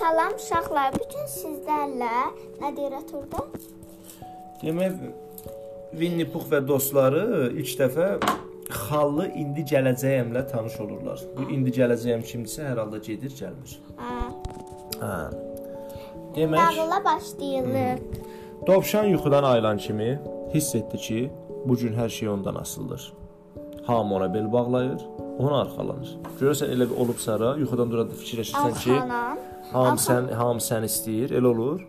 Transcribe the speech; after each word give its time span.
Salam 0.00 0.32
uşaqlar, 0.32 0.94
bu 0.96 1.04
gün 1.12 1.26
sizlərlə 1.28 2.12
nə 2.56 2.68
deyirət 2.72 3.10
orada? 3.18 3.42
Demək 4.62 4.94
Winnie 5.92 6.24
Pux 6.32 6.46
və 6.48 6.62
dostları 6.64 7.50
ilk 7.50 7.74
dəfə 7.82 8.06
xallı 8.86 9.26
indi 9.42 9.66
gələcəyəmlə 9.68 10.46
tanış 10.54 10.78
olurlar. 10.86 11.20
Bu 11.36 11.50
indi 11.52 11.74
gələcəyəm 11.76 12.24
kimdirsə 12.30 12.70
hər 12.70 12.80
halda 12.80 13.02
gedir, 13.10 13.34
gəlmir. 13.42 13.76
Hə. 14.00 14.16
Hə. 15.02 15.20
Demək 16.38 16.64
Nağıla 16.78 17.02
başlayırıq. 17.04 18.24
Dovşan 18.66 19.12
yuxudan 19.12 19.44
ayılan 19.52 19.76
kimi 19.76 20.10
hiss 20.54 20.74
etdi 20.74 20.96
ki, 20.96 21.20
bu 21.66 21.76
gün 21.76 21.92
hər 22.00 22.08
şey 22.08 22.28
ondan 22.38 22.54
asılıdır. 22.54 23.12
Hamı 23.86 24.14
ona 24.14 24.34
bel 24.34 24.52
bağlayır, 24.52 25.06
ona 25.38 25.60
arxalanır. 25.60 26.16
Görürsən 26.40 26.72
elə 26.72 26.88
bir 26.88 26.96
olub 27.04 27.20
sonra 27.28 27.56
yuxudan 27.60 27.92
duranda 27.92 28.16
fikirləşirsən 28.24 28.78
ki, 28.80 28.92
Alxanan. 28.92 29.49
Hamı 29.72 30.00
sən 30.02 30.30
hamı 30.34 30.62
səni 30.64 30.90
istəyir, 30.90 31.34
elə 31.38 31.50
olur. 31.50 31.84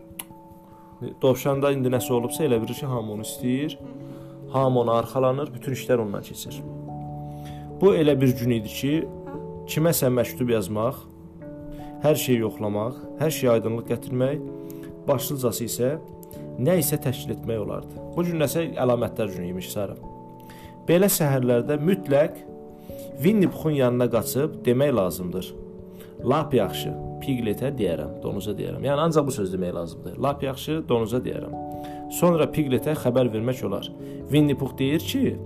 Dovşanda 1.22 1.72
indi 1.74 1.90
nəsə 1.90 2.12
olubsa 2.14 2.44
elə 2.46 2.60
bilir 2.62 2.78
ki, 2.78 2.86
hamı 2.86 3.16
onu 3.16 3.26
istəyir. 3.26 3.78
Hamı 4.52 4.80
ona 4.80 4.98
arxalanır, 5.00 5.50
bütün 5.54 5.74
işlər 5.74 6.02
ondan 6.04 6.22
keçir. 6.22 6.60
Bu 7.80 7.94
elə 7.98 8.14
bir 8.20 8.34
gün 8.38 8.54
idi 8.58 8.68
ki, 8.68 8.92
kiməsə 9.66 10.10
məktub 10.12 10.52
yazmaq, 10.52 11.00
hər 12.04 12.18
şeyi 12.18 12.42
yoxlamaq, 12.44 12.98
hər 13.22 13.34
şeyə 13.34 13.56
aydınlıq 13.56 13.88
gətirmək, 13.90 14.42
başlıcası 15.08 15.66
isə 15.66 15.92
nə 16.62 16.78
isə 16.82 17.00
təşkil 17.02 17.34
etmək 17.36 17.62
olardı. 17.64 17.94
Bu 18.16 18.26
gün 18.28 18.38
nəsə 18.42 18.68
əlamətlər 18.84 19.32
günü 19.34 19.50
imiş 19.54 19.72
Sara. 19.74 19.96
Belə 20.86 21.08
səhərlərdə 21.10 21.78
mütləq 21.82 22.38
Winnie 23.22 23.50
Puxun 23.50 23.78
yanına 23.78 24.10
qaçıb 24.10 24.60
demək 24.66 24.94
lazımdır. 24.96 25.54
Lap 26.28 26.54
yaxşı, 26.54 26.92
Pigletə 27.22 27.70
deyərəm, 27.78 28.16
donuza 28.22 28.54
deyərəm. 28.58 28.82
Yəni 28.86 29.06
ancaq 29.06 29.26
bu 29.28 29.34
söz 29.34 29.52
demək 29.54 29.74
lazımdır. 29.76 30.16
Lap 30.22 30.42
yaxşı, 30.42 30.80
donuza 30.88 31.22
deyərəm. 31.22 31.54
Sonra 32.18 32.48
Pigletə 32.50 32.96
xəbər 32.98 33.30
vermək 33.32 33.62
olar. 33.68 33.88
Winnie 34.30 34.58
Pux 34.58 34.74
deyir 34.78 35.04
ki, 35.06 35.36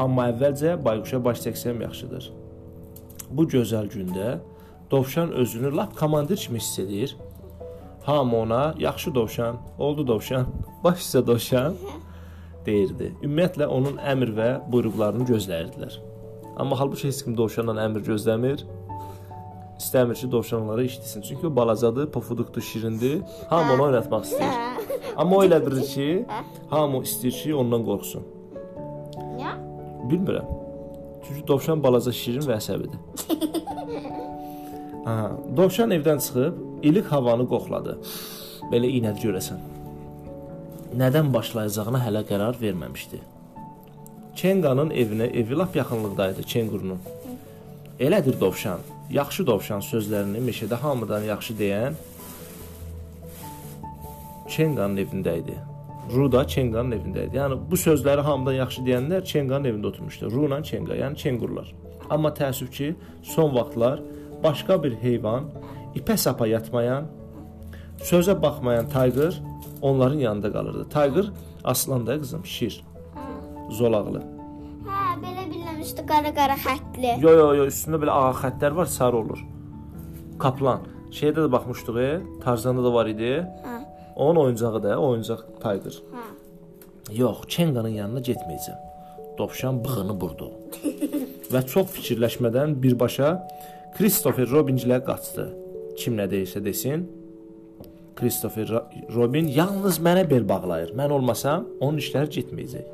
amma 0.00 0.30
əvvəlcə 0.32 0.74
bayquşa 0.84 1.22
baş 1.24 1.46
çəksəm 1.46 1.84
yaxşıdır. 1.86 2.32
Bu 3.34 3.46
gözəl 3.50 3.88
gündə 3.94 4.34
Dovşan 4.90 5.32
özünü 5.32 5.76
lap 5.76 5.96
komandir 5.98 6.36
kimi 6.36 6.58
hiss 6.58 6.78
edir. 6.78 7.16
Hamı 8.02 8.36
ona 8.36 8.74
yaxşı 8.78 9.14
dovşan, 9.14 9.56
oldu 9.78 10.06
dovşan, 10.06 10.46
baş 10.84 10.98
üstə 10.98 11.26
dovşan 11.26 11.74
deyirdi. 12.66 13.12
Ümumiyyətlə 13.22 13.66
onun 13.66 13.96
əmr 13.96 14.30
və 14.36 14.48
buyruqlarını 14.72 15.24
gözləyirdilər. 15.28 15.96
Amma 16.56 16.78
halbuki 16.80 17.08
heç 17.08 17.24
kim 17.24 17.36
dovşandan 17.36 17.80
əmr 17.80 18.04
gözləmir. 18.06 18.62
İstəmir 19.84 20.14
ki, 20.14 20.32
dovşan 20.32 20.62
onları 20.62 20.84
işitsin. 20.84 21.22
Çünki 21.22 21.46
o 21.46 21.56
balacadır, 21.56 22.10
pofuduqdur, 22.10 22.62
şirindir. 22.62 23.22
Hamı 23.50 23.72
onu 23.72 23.82
oynatmaq 23.82 24.22
istəyir. 24.28 24.54
Amma 25.16 25.36
o 25.36 25.44
elə 25.44 25.66
bilir 25.66 25.84
ki, 25.94 26.26
hamı 26.70 27.02
istəyir 27.08 27.42
ki, 27.42 27.54
ondan 27.54 27.84
qorxsun. 27.88 28.22
Niyə? 29.36 29.52
Bilmirəm. 30.10 30.48
Çünki 31.26 31.46
dovşan 31.48 31.82
balaca, 31.82 32.12
şirin 32.12 32.46
və 32.48 32.54
əsəbidir. 32.60 33.00
Aha, 35.10 35.28
dovşan 35.56 35.90
evdən 35.98 36.18
çıxıb 36.26 36.54
ilik 36.88 37.06
havanı 37.12 37.44
qoxladı. 37.52 37.98
Belə 38.72 38.88
iynədi 38.88 39.20
görəsən. 39.26 39.60
Nədən 41.00 41.32
başlayacağına 41.34 42.00
hələ 42.06 42.22
qərar 42.30 42.54
verməmişdi. 42.60 43.18
Kenqanın 44.40 44.90
evinə, 44.90 45.26
evi 45.40 45.54
lap 45.60 45.76
yaxınlıqdaydı 45.76 46.42
Kengurunun. 46.42 47.00
Elədir 48.00 48.40
dovşan. 48.40 48.80
Yaxşı 49.12 49.44
dovşan 49.46 49.82
sözlərini 49.84 50.40
meşədə 50.40 50.78
hamıdan 50.80 51.26
yaxşı 51.28 51.54
deyən 51.58 51.96
Kenqanın 54.48 54.96
evində 55.02 55.34
idi. 55.40 55.56
Ru 56.14 56.30
da 56.32 56.44
Kenqanın 56.48 56.96
evində 56.96 57.26
idi. 57.28 57.36
Yəni 57.36 57.58
bu 57.70 57.76
sözləri 57.76 58.24
hamıdan 58.24 58.58
yaxşı 58.62 58.84
deyənlər 58.86 59.24
Kenqanın 59.28 59.70
evində 59.70 59.92
oturmuşdu. 59.92 60.30
Ru 60.32 60.46
ilə 60.48 60.62
Kenqa, 60.64 60.96
yəni 60.96 61.20
Kengurlar. 61.20 61.68
Amma 62.10 62.32
təəssüf 62.38 62.70
ki, 62.72 62.94
son 63.22 63.54
vaxtlar 63.54 64.00
başqa 64.44 64.80
bir 64.82 64.96
heyvan 65.04 65.50
ipə 65.96 66.16
sapa 66.16 66.48
yatmayan, 66.48 67.08
sözə 68.00 68.40
baxmayan 68.42 68.88
tayqır 68.88 69.40
onların 69.82 70.18
yanında 70.18 70.52
qalırdı. 70.52 70.88
Tayqır 70.88 71.32
aslan 71.64 72.06
da 72.06 72.18
qızım, 72.18 72.46
şir. 72.46 72.84
Zolaqlı. 73.70 74.33
Hə, 74.84 75.02
belə 75.22 75.44
bilməmişdi 75.50 76.04
qara-qara 76.08 76.56
xəttli. 76.60 77.14
Yo 77.22 77.32
yo 77.38 77.46
yo, 77.58 77.66
üstündə 77.70 78.00
belə 78.02 78.12
ağ 78.14 78.32
xəttlər 78.42 78.76
var, 78.76 78.90
sarı 78.90 79.16
olur. 79.22 79.40
Kaplan. 80.42 80.84
Şeydə 81.14 81.44
də 81.46 81.50
baxmışdıq, 81.52 81.98
e, 82.02 82.08
Tarzanda 82.44 82.82
da 82.84 82.92
var 82.94 83.06
idi. 83.06 83.32
Hə. 83.64 83.74
Onun 84.16 84.40
oyuncağı 84.44 84.82
da, 84.82 84.96
oyuncaq 85.00 85.44
tayqır. 85.62 86.00
Hə. 86.14 86.24
Yox, 87.14 87.44
Kenqanın 87.48 87.94
yanına 88.00 88.20
getməyəcəm. 88.28 88.78
Dovşan 89.38 89.80
bığını 89.84 90.14
burdu. 90.20 90.50
Və 91.52 91.60
çox 91.66 91.90
fikirləşmədən 91.96 92.76
birbaşa 92.82 93.34
Christopher 93.96 94.48
Robingilə 94.50 95.00
qaçdı. 95.06 95.44
Kim 95.98 96.16
nə 96.18 96.26
deyirsə 96.30 96.62
desin. 96.64 97.04
Christopher 98.18 98.66
Ro- 98.70 98.84
Robin 99.14 99.46
yalnız 99.50 99.98
mənə 100.02 100.24
bel 100.30 100.48
bağlayır. 100.48 100.94
Mən 100.98 101.12
olmasam 101.14 101.66
onun 101.80 101.98
işləri 102.02 102.30
getməyəcək. 102.38 102.90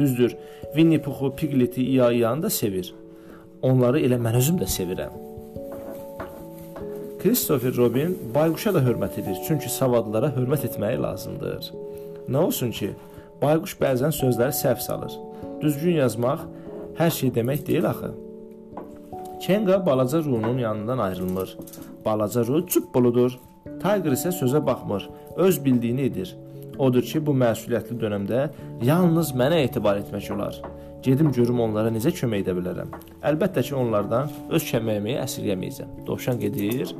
Düzdür, 0.00 0.36
Winnie 0.62 1.02
Puxu, 1.02 1.36
Pigleti, 1.36 1.82
İya-İyanı 1.82 2.42
da 2.42 2.50
sevir. 2.50 2.94
Onları 3.62 4.00
elə 4.00 4.16
mən 4.16 4.36
özüm 4.38 4.56
də 4.56 4.68
sevirəm. 4.76 5.12
Christopher 7.22 7.76
Robin 7.76 8.14
bayquşa 8.34 8.72
da 8.74 8.80
hörmət 8.80 9.18
edir, 9.20 9.36
çünki 9.48 9.68
savadlılara 9.68 10.30
hörmət 10.38 10.64
etməyi 10.70 11.02
lazımdır. 11.02 11.68
Nə 12.32 12.46
olsun 12.46 12.72
ki, 12.72 12.94
bayquş 13.42 13.76
bəzən 13.82 14.16
sözləri 14.16 14.56
səhv 14.56 14.80
salır. 14.80 15.18
Düzgün 15.60 16.00
yazmaq 16.00 16.46
hər 16.96 17.12
şey 17.18 17.34
demək 17.36 17.66
deyil 17.66 17.90
axı. 17.90 18.14
Kenga 19.40 19.86
balaca 19.86 20.24
Ru'nun 20.24 20.58
yanından 20.58 20.98
ayrılmır. 20.98 21.56
Balaca 22.04 22.46
Ru 22.46 22.66
çuppuludur. 22.66 23.36
Tiger 23.82 24.16
isə 24.16 24.32
sözə 24.32 24.64
baxmır, 24.66 25.10
öz 25.36 25.64
bildiyini 25.64 26.08
edir. 26.08 26.36
Odur 26.80 27.04
ki, 27.04 27.20
bu 27.26 27.34
məsuliyyətli 27.36 27.96
dövrdə 28.00 28.46
yalnız 28.84 29.34
mənə 29.36 29.58
etibar 29.66 29.98
etmək 30.00 30.30
olar. 30.32 30.56
Gedim 31.04 31.28
görüm 31.32 31.60
onlara 31.60 31.90
necə 31.92 32.12
kömək 32.16 32.46
edə 32.46 32.54
bilərəm. 32.56 32.94
Əlbəttə 33.28 33.64
ki, 33.66 33.74
onlardan 33.76 34.30
öz 34.48 34.64
köməyimi 34.70 35.18
əsirgəməyəcəm. 35.20 35.90
Dovşan 36.06 36.40
gedir 36.40 36.94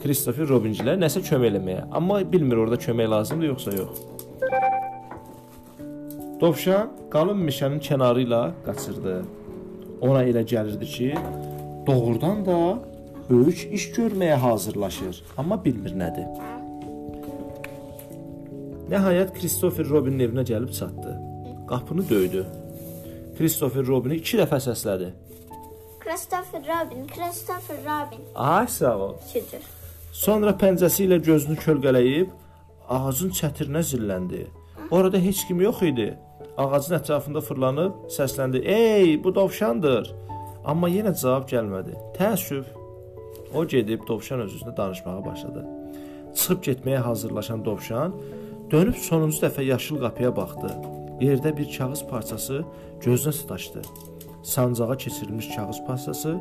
Christopher 0.00 0.48
Robingilə 0.48 0.94
nəsə 0.96 1.20
kömək 1.26 1.52
eləməyə, 1.52 1.82
amma 1.92 2.22
bilmir 2.32 2.62
orada 2.62 2.78
kömək 2.80 3.10
lazımdır 3.12 3.50
yoxsa 3.50 3.74
yox. 3.76 4.00
Dovşan 6.40 6.94
qalın 7.12 7.42
meşənin 7.44 7.82
kənarı 7.84 8.24
ilə 8.24 8.42
qaçırdı. 8.64 9.18
Ona 10.00 10.24
elə 10.30 10.46
gəlirdi 10.54 10.88
ki, 10.94 11.10
doğrudan 11.88 12.40
da 12.46 12.56
böyük 13.28 13.68
iş 13.76 13.90
görməyə 13.98 14.40
hazırlaşır, 14.46 15.20
amma 15.36 15.60
bilmir 15.64 15.92
nədir. 16.04 16.59
Nəhayət 18.90 19.36
Christopher 19.36 19.86
Robinin 19.86 20.24
evinə 20.24 20.42
gəlib 20.42 20.72
çatdı. 20.74 21.12
Qapını 21.68 22.08
döydü. 22.08 22.40
Christopher 23.38 23.86
Robini 23.86 24.16
2 24.18 24.40
dəfə 24.40 24.58
səslədi. 24.64 25.12
Christopher 26.02 26.64
Robin, 26.66 27.04
Christopher 27.06 27.78
Robin. 27.84 28.24
Ay 28.34 28.66
sağ 28.66 28.96
ol. 28.98 29.14
Şükür. 29.32 29.62
Sonra 30.12 30.56
pəncəsi 30.62 31.06
ilə 31.06 31.20
gözünü 31.22 31.60
kölgələyib 31.62 32.34
ağacın 32.88 33.30
çətirinə 33.38 33.84
zilləndi. 33.92 34.42
Orada 34.90 35.22
heç 35.22 35.46
kim 35.46 35.62
yox 35.62 35.82
idi. 35.92 36.08
Ağacın 36.58 36.98
ətrafında 36.98 37.40
fırlanıb 37.46 38.10
səsləndi: 38.18 38.64
"Ey, 38.64 39.24
bu 39.24 39.34
dovşandır." 39.34 40.14
Amma 40.64 40.90
yenə 40.90 41.14
cavab 41.22 41.46
gəlmədi. 41.54 41.94
Təəssüf. 42.18 42.66
O 43.54 43.66
gedib 43.66 44.02
dovşan 44.08 44.40
özünə 44.48 44.76
danışmağa 44.76 45.24
başladı. 45.24 45.66
Çıxıb 46.34 46.64
getməyə 46.64 47.06
hazırlaşan 47.06 47.64
dovşan 47.64 48.14
dönüb 48.70 48.94
sonuncu 48.94 49.40
dəfə 49.42 49.64
yaşıl 49.66 49.98
qapıya 50.04 50.30
baxdı. 50.36 50.70
Yerdə 51.20 51.50
bir 51.56 51.66
kağız 51.76 52.04
parçası 52.10 52.62
gözünə 53.02 53.32
sataşdı. 53.32 53.82
Sancağa 54.42 54.96
keçirilmiş 54.96 55.48
kağız 55.56 55.80
parçası 55.86 56.36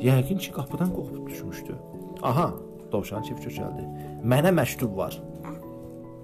yəqin 0.00 0.38
ki, 0.38 0.52
qapıdan 0.52 0.94
qopub 0.94 1.28
düşmüşdü. 1.28 1.74
Aha, 2.22 2.50
dovşan 2.92 3.22
çift 3.22 3.44
köçəldi. 3.46 3.84
Mənə 4.24 4.50
məktub 4.60 4.96
var. 4.96 5.20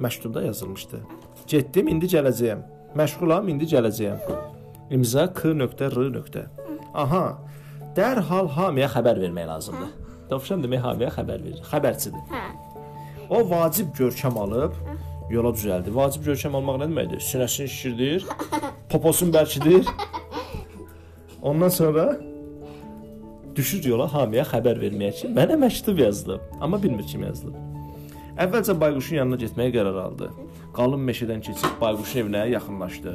Məktubda 0.00 0.44
yazılmışdı. 0.46 1.00
Getdim, 1.46 1.88
indi 1.88 2.08
gələcəyəm. 2.14 2.64
Məşğulam, 2.96 3.48
indi 3.48 3.68
gələcəyəm. 3.74 4.18
İmza 4.90 5.32
k.r. 5.34 6.46
Aha. 6.94 7.24
Dərhal 7.96 8.48
hamıya 8.56 8.88
xəbər 8.96 9.20
vermək 9.22 9.46
lazımdır. 9.46 9.92
Dovşan 10.30 10.64
demək 10.64 10.80
hamıya 10.86 11.10
xəbər 11.18 11.44
verir. 11.44 11.62
Xəbərçidir. 11.70 12.24
Hə. 12.32 12.44
O 13.30 13.44
vacib 13.50 13.92
görkəm 13.94 14.38
alıb 14.38 14.74
yola 15.30 15.52
düzəldi. 15.54 15.92
Vacib 15.94 16.26
görkəm 16.26 16.56
almaq 16.58 16.80
nə 16.82 16.88
deməkdir? 16.90 17.22
Sinəsini 17.24 17.68
şişirdir, 17.70 18.26
poposunu 18.90 19.34
bərkidir. 19.34 19.86
Ondan 21.42 21.72
sonra 21.72 22.04
düşür 23.56 23.86
yola 23.92 24.06
hamiyə 24.10 24.44
xəbər 24.50 24.80
verməyə 24.82 25.12
ki, 25.20 25.32
mənə 25.36 25.58
məktub 25.64 26.00
yazdı, 26.02 26.40
amma 26.60 26.80
bilmir 26.82 27.06
kim 27.10 27.24
yazdı. 27.24 27.52
Əvvəlcə 28.40 28.76
bayquşun 28.80 29.20
yanına 29.20 29.38
getməyə 29.44 29.74
qərar 29.74 29.98
aldı. 30.04 30.30
Qalın 30.76 31.02
meşədən 31.08 31.42
keçib 31.44 31.80
bayquşun 31.80 32.24
evinə 32.24 32.46
yaxınlaşdı. 32.54 33.14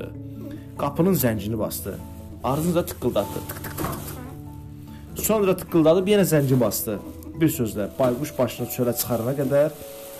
Qapının 0.77 1.15
zəncini 1.17 1.59
basdı. 1.59 1.95
Ardınca 2.43 2.85
tıqqıldatdı. 2.85 3.39
Tık 3.49 3.63
tık 3.63 3.77
tık. 3.79 5.23
Sonra 5.25 5.55
tıqqıldadıb 5.57 6.07
yenə 6.13 6.25
zənci 6.29 6.59
basdı. 6.59 6.99
Bir 7.39 7.49
sözlə 7.49 7.87
bayquş 7.99 8.33
başını 8.37 8.67
çölə 8.75 8.93
çıxarana 8.99 9.33
qədər 9.39 9.71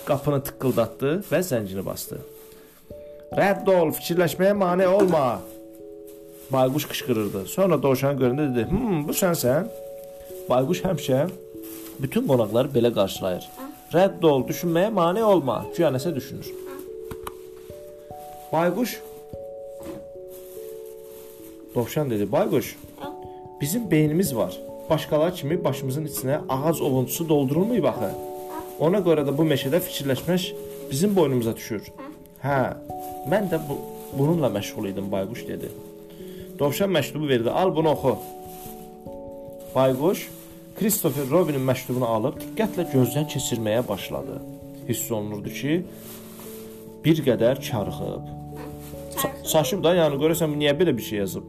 qapını 0.06 0.40
tıqqıldatdı 0.46 1.12
və 1.30 1.40
zəncini 1.50 1.84
basdı. 1.86 2.18
Rədd 3.36 3.68
ol, 3.72 3.90
fikirləşməyə 3.98 4.54
mane 4.54 4.86
olma. 4.88 5.40
Bayquş 6.52 6.86
qışqırırdı. 6.92 7.46
Sonra 7.50 7.82
dovşanı 7.82 8.20
görəndə 8.20 8.46
dedi: 8.54 8.68
"Hm, 8.70 9.08
bu 9.08 9.12
sənsən?" 9.22 9.66
Bayquş 10.50 10.82
həmişə 10.86 11.26
bütün 11.98 12.26
qonaqları 12.28 12.70
belə 12.76 12.92
qarşılayır. 12.94 13.48
Rədd 13.94 14.26
ol, 14.30 14.46
düşünməyə 14.48 14.90
mane 14.90 15.24
olma. 15.24 15.64
Güya 15.76 15.90
nəsə 15.90 16.14
düşünür. 16.14 16.46
Bayquş 18.52 19.00
Dovşan 21.74 22.10
dedi: 22.10 22.32
"Bayquş, 22.32 22.76
bizim 23.60 23.90
beynimiz 23.90 24.36
var. 24.36 24.60
Başqaları 24.90 25.34
kimi 25.34 25.64
başımızın 25.64 26.06
içinə 26.06 26.40
ağac 26.48 26.80
ovuntusu 26.80 27.28
doldurulmayıb 27.28 27.84
axı. 27.84 28.25
Ona 28.80 29.00
görə 29.00 29.24
də 29.26 29.32
bu 29.36 29.44
meşədə 29.48 29.80
fikirləşmək 29.80 30.50
bizim 30.90 31.16
boynumuza 31.16 31.56
düşür." 31.56 31.92
Hə, 32.44 32.76
mən 33.30 33.50
də 33.52 33.60
bu 33.68 33.78
bununla 34.18 34.46
məşğul 34.46 34.88
idim, 34.88 35.12
Bayquş 35.12 35.48
dedi. 35.48 35.68
Dovşan 36.58 36.90
məktubu 36.90 37.28
verdi. 37.28 37.50
Al 37.50 37.76
bunu 37.76 37.90
oxu. 37.90 38.16
Bayquş 39.74 40.28
Christopher 40.78 41.30
Robinin 41.30 41.64
məktubunu 41.64 42.04
alıb 42.04 42.38
diqqətlə 42.42 42.84
gözdən 42.92 43.28
keçirməyə 43.32 43.82
başladı. 43.88 44.38
Hiss 44.88 45.10
olunurdu 45.12 45.52
ki, 45.58 45.74
bir 47.04 47.22
qədər 47.28 47.60
çarxıb. 47.68 48.32
Ça 49.16 49.30
çaşıb 49.52 49.84
da, 49.84 49.94
yəni 49.96 50.20
görəsən 50.20 50.52
niyə 50.60 50.74
belə 50.80 50.96
bir 50.96 51.02
şey 51.02 51.18
yazıb? 51.18 51.46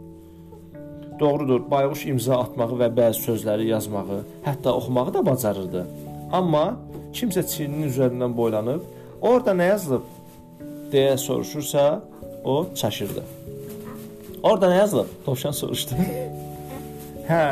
Doğrudur, 1.19 1.63
Bayquş 1.71 2.06
imza 2.13 2.39
atmağı 2.44 2.79
və 2.81 2.88
bəzi 3.00 3.25
sözləri 3.27 3.68
yazmağı, 3.74 4.21
hətta 4.47 4.71
oxumağı 4.79 5.13
da 5.13 5.25
bacarırdı. 5.25 5.85
Amma 6.31 6.75
kimsə 7.13 7.44
çiyninin 7.47 7.89
üzərindən 7.89 8.38
boylanıb, 8.38 8.81
"Orda 9.21 9.51
nə 9.51 9.68
yazılıb?" 9.68 10.06
deyə 10.91 11.18
soruşursa, 11.18 12.01
o 12.44 12.68
çaşırdı. 12.75 13.24
Orda 14.44 14.65
nə 14.65 14.77
yazılıb? 14.77 15.07
Dovşan 15.25 15.51
soruşdu. 15.51 15.95
hə. 17.29 17.44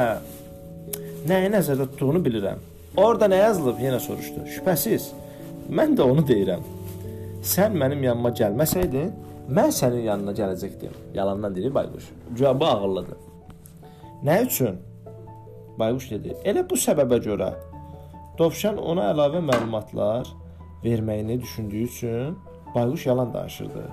Nəyi 1.28 1.52
nəzərdə 1.52 1.90
tutduğunu 1.92 2.22
bilirəm. 2.26 2.62
Orda 2.98 3.28
nə 3.32 3.42
yazılıb? 3.42 3.80
Yenə 3.82 4.00
soruşdu. 4.00 4.46
Şübhəsiz. 4.56 5.10
Mən 5.70 5.98
də 5.98 6.06
onu 6.06 6.24
deyirəm. 6.28 6.64
Sən 7.44 7.76
mənim 7.78 8.04
yanıma 8.06 8.32
gəlməsəydin, 8.38 9.12
mən 9.50 9.74
sənin 9.74 10.06
yanına 10.06 10.34
gələcəkdim. 10.38 10.94
Yalandan 11.14 11.56
deyir 11.56 11.74
Bayquş. 11.74 12.10
Cavabı 12.40 12.66
ağıllıdır. 12.66 13.18
Nə 14.24 14.46
üçün? 14.46 14.78
Bayquş 15.80 16.12
dedi. 16.12 16.38
Elə 16.46 16.64
bu 16.70 16.78
səbəbə 16.80 17.20
görə. 17.26 17.54
Dovşan 18.36 18.76
ona 18.84 19.14
əlavə 19.14 19.40
məlumatlar 19.48 20.28
verməyini 20.84 21.38
düşündüyü 21.42 21.86
üçün 21.88 22.38
Bayquş 22.76 23.06
yalan 23.06 23.34
danışırdı. 23.34 23.84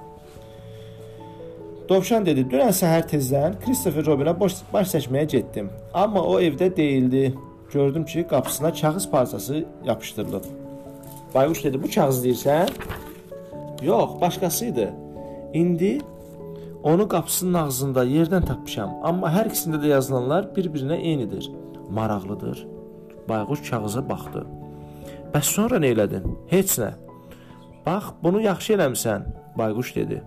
Dovşan 1.89 2.27
dedi: 2.27 2.43
"Dünən 2.50 2.75
səhər 2.75 3.06
tezdən 3.12 3.55
Christopher 3.65 4.05
Robinə 4.09 4.35
baş, 4.41 4.56
baş 4.73 4.94
çəkməyə 4.94 5.27
getdim. 5.35 5.71
Amma 5.94 6.23
o 6.23 6.41
evdə 6.41 6.77
değildi. 6.77 7.35
Gördüm 7.73 8.05
ki, 8.05 8.27
qapısına 8.31 8.73
kağız 8.73 9.11
parçası 9.11 9.65
yapışdırılıb." 9.85 10.44
Bayquş 11.35 11.65
dedi: 11.65 11.83
"Bu 11.83 11.87
kağız 11.94 12.25
deyirsən?" 12.27 12.69
"Yox, 13.83 14.21
başqası 14.21 14.67
idi. 14.67 14.91
İndi 15.53 15.99
onu 16.83 17.09
qapısının 17.09 17.55
ağzında 17.55 18.05
yerdən 18.05 18.44
tapmışam, 18.47 18.91
amma 19.03 19.29
hər 19.29 19.47
ikisində 19.50 19.79
də 19.83 19.87
yazılanlar 19.87 20.44
bir-birinə 20.56 20.97
eynidir. 20.97 21.50
Maraqlıdır." 21.91 22.71
Bayquş 23.28 23.70
kağıza 23.70 24.08
baxdı. 24.08 24.46
"Bəs 25.34 25.46
sonra 25.56 25.76
nə 25.76 25.88
elədin?" 25.94 26.24
"Heç 26.46 26.78
nə." 26.78 26.90
"Bax, 27.86 28.04
bunu 28.22 28.40
yaxşı 28.40 28.72
eləmisən." 28.72 29.22
Bayquş 29.58 29.96
dedi. 29.96 30.22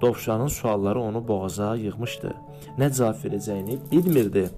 Dovşanın 0.00 0.46
sualları 0.46 1.00
onu 1.00 1.28
boğaza 1.28 1.76
yığmışdı. 1.76 2.34
Nə 2.78 2.96
cavab 2.96 3.16
verəcəyini 3.24 3.76
bilmirdi. 3.92 4.50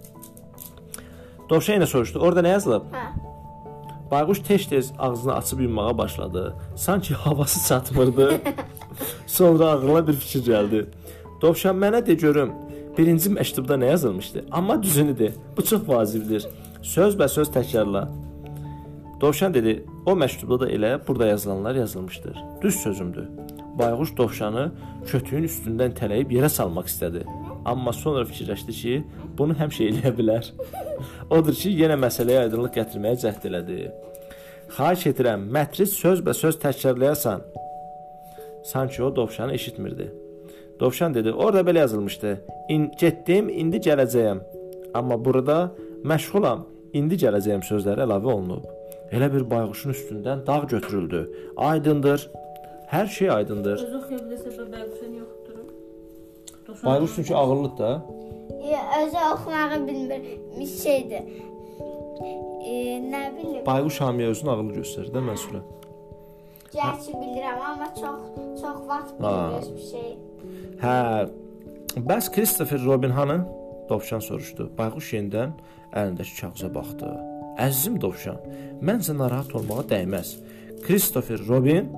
Dovşan 1.50 1.76
yenə 1.76 1.86
soruşdu: 1.86 2.18
"Orada 2.18 2.40
nə 2.40 2.48
yazılıb?" 2.48 2.82
Hə. 2.82 3.06
Bayquş 4.10 4.38
tez-tez 4.38 4.92
ağzını 4.98 5.34
açıb 5.34 5.60
yummağa 5.60 5.98
başladı. 5.98 6.56
Sanki 6.76 7.14
havası 7.14 7.68
çatmırdı. 7.68 8.34
Sonra 9.26 9.66
ağlına 9.66 10.06
bir 10.08 10.12
fikir 10.12 10.52
gəldi. 10.52 10.86
Dovşan 11.42 11.76
mənə 11.76 12.06
de 12.06 12.14
görüm. 12.14 12.52
Birinci 12.98 13.30
məktubda 13.30 13.74
nə 13.74 13.86
yazılmışdı? 13.90 14.44
Amma 14.50 14.82
düzünü 14.82 15.18
de. 15.18 15.32
Bu 15.56 15.64
çox 15.64 15.88
vacibdir. 15.88 16.46
Söz-bə-söz 16.87 17.50
təkrarla. 17.50 18.09
Dovşan 19.21 19.55
dedi: 19.55 19.85
"O 20.06 20.12
məktubda 20.12 20.61
da 20.61 20.67
elə 20.71 21.09
burada 21.09 21.27
yazılanlar 21.27 21.75
yazılmışdır. 21.75 22.37
Düz 22.62 22.75
sözümdür." 22.75 23.29
Bayquş 23.79 24.17
dovşanı 24.17 24.73
kötüyün 25.06 25.44
üstündən 25.49 25.97
tələyib 25.99 26.31
yerə 26.37 26.49
salmaq 26.49 26.87
istədi. 26.93 27.25
Amma 27.65 27.93
sonra 27.93 28.25
fikirləşdi 28.25 28.73
ki, 28.81 28.93
bunu 29.38 29.56
həmişə 29.61 29.88
eləyə 29.88 30.12
bilər. 30.19 30.50
Odur 31.37 31.55
ki, 31.55 31.73
yenə 31.81 31.97
məsələyə 32.05 32.44
aydınlıq 32.44 32.73
gətirməyə 32.79 33.19
cəhd 33.25 33.49
elədi. 33.50 33.91
Xahiş 34.77 35.09
edirəm, 35.11 35.49
mətri 35.56 35.88
söz-bə-söz 35.91 36.61
təkrarlayasan. 36.62 37.43
Sanki 38.65 39.03
o 39.03 39.17
dovşanı 39.17 39.53
eşitmirdi. 39.59 40.12
Dovşan 40.81 41.15
dedi: 41.15 41.33
"Orada 41.33 41.61
belə 41.71 41.79
yazılmışdı. 41.79 42.41
İn 42.69 42.91
getdim, 43.00 43.49
indi 43.49 43.77
gələcəyəm. 43.77 44.38
Amma 44.94 45.25
burada 45.25 45.73
məşğulam, 46.05 46.75
indi 46.93 47.15
gələcəyəm 47.23 47.62
sözləri 47.67 48.05
əlavə 48.06 48.33
olunub. 48.33 48.65
Elə 49.15 49.29
bir 49.33 49.44
bayquşun 49.50 49.91
üstündən 49.94 50.47
dağ 50.47 50.59
götürüldü. 50.71 51.21
Aydındır. 51.56 52.31
Hər 52.91 53.06
şey 53.09 53.31
aydındır. 53.31 53.79
Özü 53.83 53.97
oxuya 53.97 54.19
bilirsə 54.19 54.50
də 54.59 54.73
bayquşun 54.73 55.12
yoxdur. 55.23 56.85
Bayquş 56.85 57.11
çünki 57.17 57.37
ağıllıdır 57.37 57.79
da. 57.79 57.91
Ya, 58.73 58.83
özü 59.06 59.17
oxumağı 59.35 59.87
bilmir. 59.87 60.23
Bir 60.61 60.67
şeydir. 60.67 61.23
E, 62.66 62.75
nə 63.12 63.23
bilim. 63.37 63.66
Bayquş 63.66 64.00
hamiyə 64.00 64.31
özünü 64.35 64.50
ağıllı 64.50 64.73
göstərir 64.81 65.11
də 65.14 65.23
Mənsura. 65.31 65.61
Gerçi 66.73 67.12
bilirəm, 67.12 67.59
amma 67.71 67.88
çox 68.00 68.19
çox 68.62 68.88
vaxt 68.88 69.21
Ha. 69.21 69.50
bilmir 69.61 69.76
bir 69.76 69.87
şey. 69.90 70.16
Hə. 70.83 71.28
Bəs 72.09 72.33
Christopher 72.35 72.85
Robin 72.85 73.11
hanı? 73.11 73.38
Dovşan 73.88 74.23
soruşdu. 74.28 74.71
Bayquş 74.78 75.12
yenidən 75.16 75.55
əlindəki 75.93 76.40
kağıza 76.40 76.73
baxdı. 76.75 77.12
Əzizim 77.66 78.00
Dovşan, 78.00 78.40
məncə 78.85 79.14
narahat 79.19 79.55
olmağa 79.55 79.87
dəyməz. 79.93 80.35
Christopher 80.87 81.40
Robin 81.49 81.88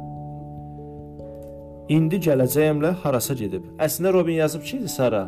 indi 1.88 2.20
gələcəyəmlə 2.28 2.92
harasa 3.02 3.34
gedib. 3.34 3.64
Əslində 3.80 4.12
Robin 4.12 4.38
yazıb 4.38 4.62
ki, 4.68 4.82
Sara, 4.88 5.24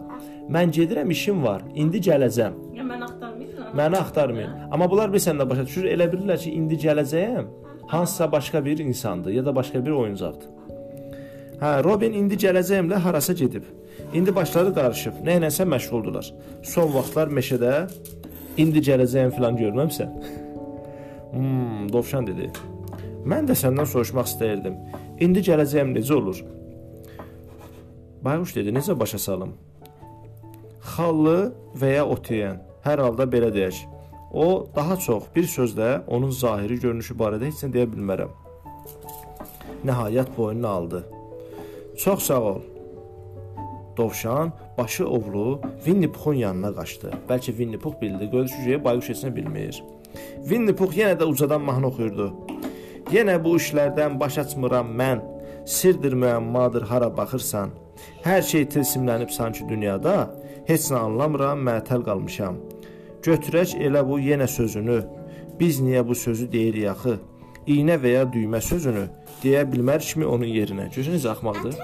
mən 0.53 0.73
gedirəm, 0.77 1.11
işim 1.11 1.43
var. 1.45 1.65
İndi 1.75 2.03
gələcəm. 2.11 2.61
Ya 2.77 2.85
mən 2.85 3.05
axtarmıram. 3.09 3.75
Məni 3.81 3.97
axtarmayın. 3.97 4.55
Amma 4.71 4.91
bunlar 4.91 5.11
bilsən 5.15 5.41
də 5.41 5.49
başa 5.51 5.67
düşür, 5.67 5.89
elə 5.95 6.11
bilirlər 6.13 6.39
ki, 6.45 6.55
indi 6.61 6.79
gələcəyəm 6.85 7.51
hansısa 7.91 8.33
başqa 8.33 8.65
bir 8.65 8.79
insandır 8.79 9.31
ya 9.31 9.45
da 9.47 9.55
başqa 9.57 9.87
bir 9.87 9.91
oyuncaqdır. 9.91 10.49
Hə, 11.61 11.71
Robin 11.85 12.13
indi 12.13 12.39
gələcəyimlə 12.45 13.03
harasa 13.05 13.33
gedib. 13.33 13.65
İndi 14.15 14.35
başları 14.35 14.75
qarışıb, 14.75 15.21
nə 15.27 15.39
ilənsə 15.39 15.67
məşğuldular. 15.71 16.31
Son 16.67 16.91
vaxtlar 16.95 17.31
meşədə 17.31 17.75
indi 18.59 18.83
gələcəyim 18.89 19.35
filan 19.37 19.59
görməmsən. 19.59 20.15
Hmm, 21.33 21.87
Dovşan 21.93 22.27
dedi. 22.27 22.51
Mən 23.25 23.47
də 23.49 23.55
səndən 23.59 23.87
soruşmaq 23.87 24.27
istəyirdim. 24.33 24.79
İndi 25.21 25.45
gələcəyim 25.47 25.93
necə 25.95 26.15
olur? 26.17 26.41
Bayquş 28.25 28.57
dedi, 28.57 28.73
necə 28.75 28.99
başa 28.99 29.19
salım? 29.19 29.55
Xallı 30.97 31.53
və 31.81 31.95
ya 31.95 32.05
ot 32.09 32.31
yeyən. 32.33 32.59
Hər 32.85 33.05
halda 33.05 33.29
belə 33.31 33.53
deyək. 33.55 33.79
O 34.33 34.67
daha 34.77 34.97
çox 34.97 35.31
bir 35.37 35.47
sözlə 35.51 36.01
onun 36.07 36.31
zahiri 36.31 36.81
görünüşü 36.81 37.17
barədə 37.19 37.51
heç 37.51 37.65
nə 37.67 37.73
deyə 37.77 37.87
bilmərəm. 37.93 38.35
Nəhayət 39.85 40.35
boynunu 40.37 40.69
aldı. 40.69 41.05
Çox 41.99 42.23
sağ 42.31 42.43
ol. 42.53 42.61
Dovşan 44.01 44.53
başı 44.79 45.09
ovlu 45.09 45.61
Winnie 45.85 46.13
Puxun 46.13 46.35
yanına 46.35 46.71
qaçdı. 46.75 47.11
Bəlkə 47.29 47.53
Winnie 47.59 47.79
Pux 47.79 47.99
bildi, 48.01 48.31
görüşəcəyi 48.33 48.79
bayquş 48.85 49.09
heç 49.13 49.25
nə 49.27 49.31
bilmir. 49.37 49.83
Winnie 50.49 50.75
Pux 50.75 50.97
yenə 50.97 51.19
də 51.21 51.27
ucadan 51.29 51.61
mahnı 51.69 51.91
oxuyurdu. 51.91 52.29
Yenə 53.13 53.35
bu 53.45 53.59
işlərdən 53.61 54.17
baş 54.21 54.39
açmıram 54.43 54.95
mən. 55.01 55.21
Sirdir 55.67 56.17
müəmmadır 56.23 56.87
hara 56.89 57.11
baxırsan. 57.17 57.75
Hər 58.25 58.41
şey 58.53 58.65
tilsimlənib 58.73 59.35
sanki 59.37 59.69
dünyada. 59.69 60.15
Heç 60.71 60.89
nə 60.95 61.03
anlamıram, 61.05 61.61
məətəl 61.69 62.07
qalmışam. 62.09 62.57
Götürək 63.27 63.77
elə 63.85 64.07
bu 64.09 64.17
yenə 64.31 64.49
sözünü. 64.49 65.03
Biz 65.61 65.83
niyə 65.85 66.07
bu 66.09 66.15
sözü 66.15 66.49
deyirik 66.53 66.89
axı? 66.95 67.19
İynə 67.69 68.01
və 68.01 68.17
ya 68.17 68.25
düymə 68.33 68.65
sözünü 68.65 69.05
deyə 69.45 69.67
bilmərikmi 69.73 70.25
onun 70.25 70.49
yerinə? 70.49 70.89
Necə 70.89 71.35
axmaqdır? 71.37 71.77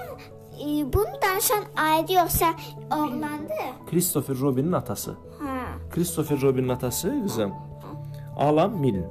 Bunu 0.93 1.13
danışan 1.23 1.63
ayrı 1.77 2.13
yoxsa 2.13 2.45
oğlandır? 2.91 3.89
Christopher 3.89 4.39
Robinin 4.39 4.71
atası. 4.71 5.11
Ha. 5.11 5.57
Christopher 5.89 6.41
Robinin 6.41 6.69
atası 6.69 7.23
qızım 7.23 7.53
Alan 8.37 8.71
Milne. 8.77 9.05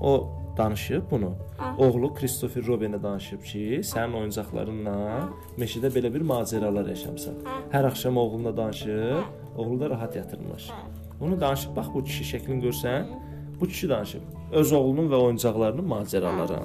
O 0.00 0.28
danışıb 0.56 1.02
bunu. 1.10 1.32
Oğlu 1.78 2.14
Christopher 2.14 2.62
Robinə 2.62 3.02
danışıb 3.02 3.42
ki, 3.42 3.80
sənin 3.82 4.14
oyuncaqlarınla 4.18 4.94
meşədə 5.58 5.90
belə 5.94 6.10
bir 6.14 6.22
macəralar 6.26 6.88
yaşamısan. 6.88 7.34
Hər 7.72 7.86
axşam 7.86 8.16
oğluna 8.16 8.56
danışıb, 8.56 9.22
oğlu 9.56 9.80
da 9.80 9.90
rahat 9.90 10.16
yatırmış. 10.16 10.70
Onu 11.20 11.40
danışıb 11.40 11.76
bax 11.76 11.86
bu 11.94 12.04
kişi 12.04 12.24
şəklini 12.36 12.62
görsən, 12.66 13.06
bu 13.60 13.66
kişi 13.66 13.88
danışıb 13.88 14.22
öz 14.52 14.72
oğlunun 14.72 15.10
və 15.10 15.14
oyuncaqlarının 15.14 15.88
macəraları. 15.88 16.60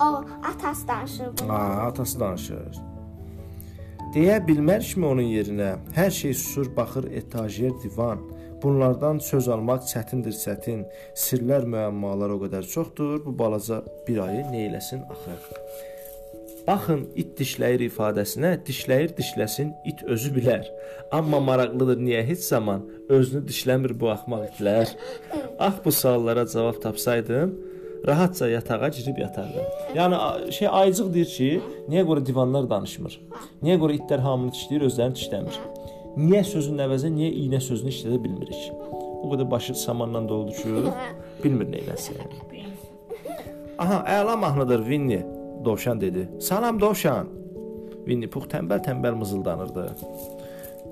O 0.00 0.24
atası 0.50 0.88
danışır 0.88 1.26
bunu. 1.40 1.52
Ha, 1.52 1.56
atası 1.88 2.20
danışır. 2.20 2.93
Deyə 4.14 4.36
bilmərikmi 4.46 5.08
onun 5.08 5.26
yerinə? 5.26 5.72
Hər 5.96 6.12
şey 6.14 6.36
susur, 6.38 6.68
baxır 6.76 7.08
etajer 7.18 7.72
divan. 7.82 8.20
Bunlardan 8.62 9.18
söz 9.18 9.48
almaq 9.50 9.88
çətindir, 9.90 10.36
çətin. 10.38 10.84
Sirlər, 11.18 11.66
müəmmalar 11.72 12.36
o 12.36 12.36
qədər 12.44 12.62
çoxdur. 12.70 13.24
Bu 13.24 13.34
balaca 13.40 13.80
bir 14.06 14.20
ayı 14.22 14.44
neyləsin 14.52 15.02
axı? 15.10 15.34
Baxın, 16.68 17.02
it 17.18 17.34
dişləyir 17.40 17.88
ifadəsinə, 17.88 18.54
dişləyir, 18.68 19.16
dişləsin, 19.18 19.74
it 19.90 20.06
özü 20.06 20.30
bilər. 20.38 20.70
Amma 21.10 21.42
maraqlıdır 21.50 21.98
niyə 22.06 22.22
heç 22.30 22.46
zaman 22.46 22.86
özünü 23.10 23.42
dişləmir 23.50 23.98
bu 23.98 24.14
axmaq 24.14 24.46
itlər? 24.52 24.94
Ah 25.58 25.74
bu 25.84 25.90
suallara 25.92 26.46
cavab 26.46 26.78
tapsaydım, 26.86 27.58
rahatca 28.06 28.48
yatağa 28.48 28.88
girib 28.88 29.18
yatardım. 29.18 29.66
Yəni 29.94 30.16
şey 30.52 30.68
ayıcıq 30.68 31.12
deyir 31.14 31.30
ki, 31.36 31.48
niyə 31.88 32.04
görə 32.08 32.24
divanlar 32.26 32.68
danışmır? 32.70 33.20
Niyə 33.62 33.76
görə 33.82 33.98
itlər 33.98 34.24
hamını 34.24 34.52
dişləyir, 34.54 34.86
özlərini 34.88 35.20
dişləmir? 35.20 35.60
Niyə 36.16 36.42
sözün 36.46 36.82
əvəzinə 36.84 37.14
niyə 37.18 37.30
iynə 37.44 37.60
sözünü 37.64 37.94
işlədə 37.94 38.20
bilmirik? 38.24 38.68
O 39.24 39.30
qədər 39.32 39.48
başı 39.50 39.74
samanla 39.74 40.22
doldu 40.28 40.52
ki, 40.58 40.74
bilmir 41.44 41.70
nə 41.72 41.80
eləsin. 41.84 42.20
Aha, 43.78 44.04
əla 44.20 44.36
mahnıdır 44.38 44.84
Vinni, 44.86 45.24
Dovşan 45.64 46.00
dedi. 46.00 46.28
Salam 46.40 46.80
Dovşan. 46.80 47.28
Vinni 48.06 48.28
Pux 48.30 48.46
tənbəl-tənbəl 48.52 49.14
mızıldanırdı. 49.16 49.88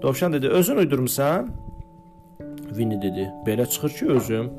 Dovşan 0.02 0.32
dedi, 0.32 0.48
özün 0.48 0.76
uydurmusan? 0.76 1.50
Vinni 2.72 3.02
dedi, 3.02 3.28
belə 3.46 3.68
çıxır 3.68 3.90
ki, 3.98 4.06
özüm 4.06 4.50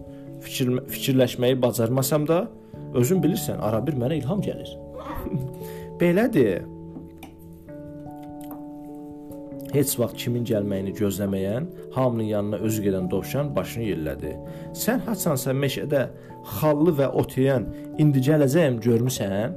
fikir 0.43 0.75
fikirləşməyi 0.91 1.59
bacarmasam 1.61 2.27
da, 2.29 2.43
özün 2.97 3.23
bilirsən, 3.23 3.61
ara 3.61 3.81
bir 3.85 3.97
mənə 3.99 4.19
ilham 4.21 4.43
gəlir. 4.43 4.69
Belədir. 6.01 6.63
Heç 9.73 9.95
vaxt 9.97 10.19
kimin 10.21 10.43
gəlməyini 10.45 10.91
gözləməyən, 10.99 11.65
hamının 11.95 12.27
yanına 12.29 12.57
özü 12.67 12.83
gedən 12.85 13.07
dovşan 13.09 13.49
başını 13.55 13.87
yellədi. 13.87 14.35
Sən 14.77 15.01
haçansa 15.07 15.55
meşədə 15.57 16.03
xallı 16.59 16.93
və 16.99 17.07
ot 17.21 17.33
yeyən 17.39 17.65
indi 18.03 18.21
gələcəyəm 18.27 18.77
görmüsən? 18.85 19.55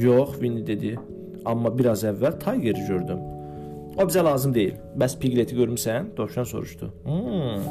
Yox, 0.00 0.38
Vinni 0.40 0.64
dedi. 0.66 0.94
Amma 1.44 1.72
biraz 1.76 2.06
əvvəl 2.08 2.38
Tiger'i 2.40 2.86
gördüm. 2.88 3.20
O 3.98 4.06
bizə 4.08 4.24
lazım 4.24 4.54
deyil. 4.54 4.76
Bəs 4.96 5.18
Pigleti 5.20 5.56
görmüsən? 5.56 6.14
Dovşan 6.16 6.44
soruşdu. 6.44 6.92
Hmm. 7.04 7.64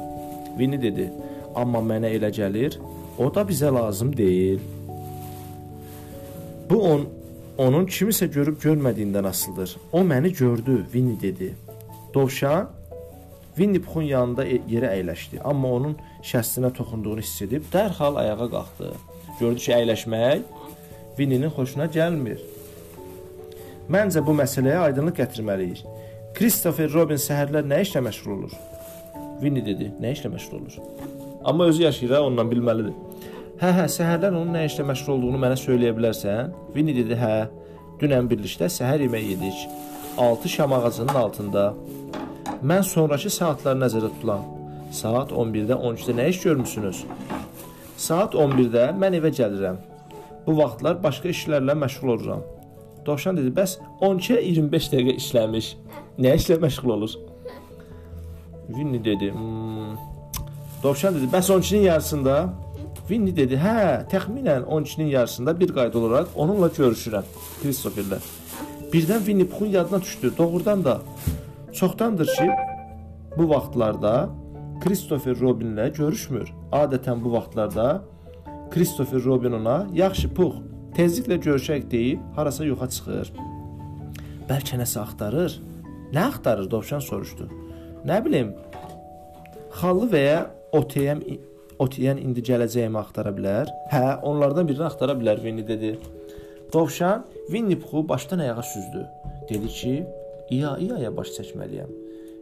Vinni 0.60 0.82
dedi. 0.82 1.10
Amma 1.56 1.82
mənə 1.82 2.12
elə 2.18 2.30
gəlir, 2.34 2.78
o 3.18 3.30
da 3.34 3.46
bizə 3.48 3.72
lazım 3.74 4.12
deyil. 4.18 4.60
Bu 6.70 6.82
on 6.92 7.08
onun 7.60 7.88
kimisə 7.90 8.30
görüb 8.32 8.60
görmədiyindən 8.62 9.28
asılıdır. 9.28 9.78
O 9.92 10.02
məni 10.02 10.34
gördü, 10.38 10.86
Vinni 10.94 11.22
dedi. 11.22 11.56
Dovşan 12.14 12.70
Winnie 13.56 13.82
Puxun 13.82 14.06
yanında 14.08 14.46
e- 14.46 14.62
yerə 14.72 14.94
əyləşdi, 14.96 15.42
amma 15.44 15.68
onun 15.68 15.98
şəstinə 16.24 16.72
toxunduğunu 16.78 17.20
hiss 17.20 17.42
edib 17.42 17.66
dərhal 17.74 18.16
ayağa 18.22 18.48
qalxdı. 18.54 18.92
Gördü 19.40 19.60
ki, 19.66 19.74
əyləşmək 19.76 20.46
Winnie-nin 21.18 21.52
xoşuna 21.58 21.90
gəlmir. 21.92 22.40
Məncə 23.92 24.24
bu 24.26 24.38
məsələyə 24.40 24.80
aydınlıq 24.86 25.20
gətirməliyik. 25.20 25.84
Christopher 26.38 26.94
Robin 26.94 27.20
səhərlər 27.20 27.68
nə 27.68 27.82
işlə 27.84 28.06
məşğul 28.08 28.38
olur? 28.38 28.56
Winnie 29.44 29.66
dedi, 29.66 29.92
nə 30.00 30.16
işlə 30.16 30.32
məşğul 30.38 30.62
olur? 30.62 31.19
Amma 31.44 31.66
özü 31.66 31.84
yaşayır, 31.84 32.18
ondan 32.18 32.52
bilməlidir. 32.52 32.94
Hə, 33.60 33.72
hə, 33.76 33.86
səhərlər 33.92 34.36
onun 34.36 34.54
nə 34.56 34.66
işlə 34.68 34.86
məşğul 34.88 35.18
olduğunu 35.18 35.40
mənə 35.40 35.56
söyləyə 35.60 35.96
bilərsən? 35.96 36.52
Winnie 36.76 36.96
dedi, 36.96 37.16
hə. 37.20 37.48
Dünən 38.00 38.28
birlikdə 38.32 38.70
səhər 38.72 39.04
yeməyi 39.04 39.34
yedik. 39.34 39.66
6 40.18 40.50
şam 40.50 40.74
ağacının 40.74 41.16
altında. 41.16 41.66
Mən 42.64 42.84
sonrakı 42.84 43.30
saatları 43.32 43.80
nəzərdə 43.80 44.12
tuturam. 44.16 44.46
Saat 44.92 45.32
11-də 45.32 45.76
13-də 45.76 46.16
nə 46.18 46.28
iş 46.30 46.42
görmüsünüz? 46.44 47.04
Saat 47.98 48.36
11-də 48.36 48.90
mən 49.00 49.20
evə 49.20 49.32
gəlirəm. 49.40 49.80
Bu 50.48 50.58
vaxtlar 50.58 51.04
başqa 51.04 51.32
işlərlə 51.32 51.76
məşğul 51.84 52.14
oluram. 52.16 52.44
Dovşan 53.06 53.38
dedi, 53.40 53.52
bəs 53.56 53.78
12-yə 54.02 54.42
25 54.44 54.92
dəqiqə 54.94 55.18
işləmiş. 55.24 55.74
Nə 56.20 56.36
işlə 56.40 56.60
məşğul 56.64 56.96
olur? 56.96 57.16
Winnie 58.68 59.04
dedi, 59.06 59.32
hmm. 59.32 60.09
Dovşan 60.84 61.16
dedi, 61.16 61.28
bəs 61.34 61.52
12-nin 61.52 61.82
yarısında? 61.82 62.34
Winnie 63.08 63.36
dedi, 63.36 63.58
hə, 63.60 64.06
təxminən 64.08 64.64
12-nin 64.64 65.08
yarısında 65.12 65.60
bir 65.60 65.74
qayda 65.76 66.00
olaraq 66.00 66.28
onunla 66.36 66.68
görüşürəm. 66.68 67.26
Christopherlə. 67.64 68.20
Birdən 68.94 69.26
Winnie 69.28 69.48
Puxun 69.48 69.66
yadına 69.66 70.02
düşdü. 70.02 70.32
Doğrudan 70.38 70.84
da 70.84 71.02
çoxdandır 71.74 72.28
ki, 72.28 72.50
bu 73.38 73.50
vaxtlarda 73.50 74.30
Christopher 74.84 75.36
Robinlə 75.36 75.90
görüşmür. 75.98 76.54
Adətən 76.72 77.24
bu 77.24 77.32
vaxtlarda 77.32 78.02
Christopher 78.72 79.24
Robin 79.24 79.52
ona 79.52 79.88
"Yaxşı, 79.94 80.34
Pux, 80.34 80.56
tezliklə 80.96 81.42
görüşək" 81.44 81.92
deyib 81.92 82.20
harasa 82.36 82.66
yoxa 82.66 82.90
çıxır. 82.90 83.34
Bəlkə 84.50 84.80
nəsə 84.80 85.00
axtarır. 85.00 85.60
Nə 86.14 86.24
axtarır? 86.30 86.72
Dovşan 86.72 87.00
soruşdu. 87.00 87.50
Nə 88.06 88.26
bilim, 88.26 88.56
xallı 89.82 90.10
və 90.14 90.24
ya 90.24 90.40
OTM 90.72 91.22
OTN 91.80 92.20
indi 92.20 92.42
gələcəyimi 92.44 93.00
axtara 93.00 93.32
bilər? 93.32 93.70
Hə, 93.94 94.20
onlardan 94.28 94.68
birini 94.68 94.84
axtara 94.84 95.16
bilər, 95.16 95.40
Winnie 95.40 95.68
dedi. 95.68 95.94
Dovşan 96.74 97.26
Winnie 97.48 97.80
Puxu 97.80 98.10
başdan 98.10 98.40
ayağa 98.40 98.64
süzdü. 98.64 99.06
Dedi 99.50 99.68
ki, 99.68 100.08
"İya, 100.50 100.78
iyaya 100.78 101.18
baş 101.18 101.28
çəkməliyəm." 101.38 101.92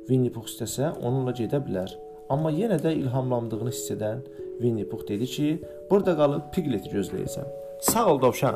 Winnie 0.07 0.31
Pux 0.31 0.51
istəsə 0.51 0.89
onunla 1.03 1.31
gedə 1.31 1.61
bilər. 1.67 1.93
Amma 2.29 2.51
yenə 2.51 2.79
də 2.85 2.93
ilhamlandığını 3.01 3.69
hiss 3.69 3.91
edən 3.91 4.19
Winnie 4.61 4.89
Pux 4.89 5.07
dedi 5.07 5.25
ki, 5.25 5.61
"Burada 5.89 6.15
qalıb 6.15 6.41
Pigleti 6.53 6.89
gözləyəcəm." 6.89 7.47
Sağ 7.81 8.05
ol 8.11 8.21
Dovşan. 8.21 8.55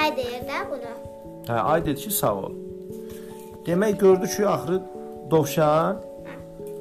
Ay 0.00 0.16
deyir 0.16 0.42
də 0.50 0.58
bunu. 0.70 0.92
Hə, 1.46 1.58
ay 1.60 1.86
dedi 1.86 2.00
ki, 2.00 2.10
sağ 2.10 2.34
ol. 2.34 2.52
Demək 3.66 3.98
gördü 3.98 4.26
ki, 4.26 4.46
axırı 4.46 4.80
Dovşan 5.30 6.09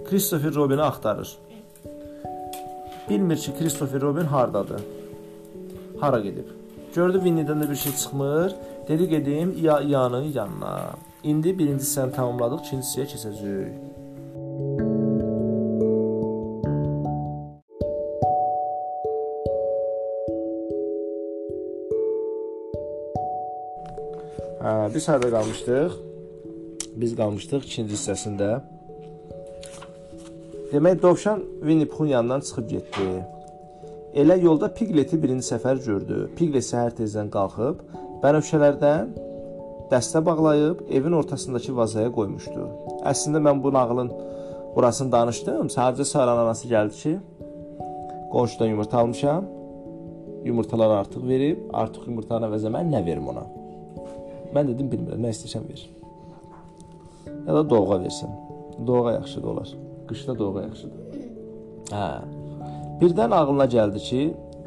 Christopher 0.10 0.56
Robin'i 0.56 0.82
axtarır. 0.82 1.38
Bilmir 3.10 3.38
ki, 3.38 3.52
Christopher 3.60 4.02
Robin 4.02 4.26
hardadır. 4.26 4.82
Hara 6.00 6.20
gedib? 6.20 6.48
Gördü 6.96 7.18
Winnie-dən 7.18 7.64
də 7.64 7.70
bir 7.70 7.76
şey 7.76 7.92
çıxmır. 7.92 8.56
Dedi 8.88 9.10
gedim 9.10 9.56
İya 9.58 9.80
İyanın 9.80 10.24
yanına. 10.24 10.90
İndi 11.24 11.60
birinci 11.60 11.84
hissəni 11.84 12.12
tamamladıq, 12.12 12.60
ikinci 12.66 12.86
hissəyə 12.86 13.06
keçəcəyik. 13.12 13.74
Hə, 24.64 24.94
biz 24.96 25.08
harda 25.08 25.30
qalmışdıq? 25.30 25.92
Biz 26.96 27.16
qalmışdıq 27.16 27.64
ikinci 27.66 27.94
hissəsində. 27.94 28.79
Demək 30.72 31.02
Dovşan 31.02 31.40
Winnie 31.60 31.88
Puxun 31.88 32.06
yanından 32.06 32.40
çıxıb 32.40 32.70
getdi. 32.70 33.06
Elə 34.14 34.36
yolda 34.42 34.68
Pigleti 34.74 35.18
birinci 35.24 35.48
səfər 35.48 35.80
gördü. 35.86 36.18
Piglet 36.38 36.66
səhər 36.68 36.94
tezdən 37.00 37.32
qalxıb 37.34 37.80
bənövşələrdən 38.22 39.10
dəstə 39.90 40.22
bağlayıb 40.26 40.84
evin 40.94 41.18
ortasındakı 41.22 41.74
vazaya 41.76 42.12
qoymuşdu. 42.14 42.68
Əslində 43.02 43.42
mən 43.48 43.64
bu 43.64 43.74
nağılın 43.74 44.14
burasını 44.76 45.12
danışdım. 45.12 45.74
Sadəcə 45.74 46.06
Saran 46.06 46.44
anası 46.46 46.70
gəldi 46.70 47.02
ki, 47.02 47.16
qonşudan 48.32 48.70
yumurta 48.76 49.02
almışam. 49.02 49.50
Yumurtalar 50.46 50.98
artıq 51.00 51.28
verib, 51.28 51.66
artıq 51.74 52.06
yumurtanın 52.14 52.52
əvəzinə 52.52 52.76
mən 52.78 52.94
nə 52.94 53.06
verim 53.10 53.28
ona? 53.34 53.50
Mən 54.54 54.70
dedim 54.70 54.94
bilmirəm, 54.94 55.26
nə 55.26 55.34
istəsən 55.34 55.66
ver. 55.66 55.90
Ya 57.48 57.54
da 57.54 57.70
doğğa 57.70 58.04
versən. 58.06 58.42
Doğğa 58.88 59.14
yaxşı 59.14 59.44
da 59.44 59.48
olar. 59.50 59.89
Qışda 60.10 60.38
doğa 60.40 60.64
yaxşıdır. 60.64 61.26
Hə. 61.94 62.08
Birdən 63.02 63.34
ağlına 63.40 63.66
gəldi 63.76 64.00
ki, 64.08 64.22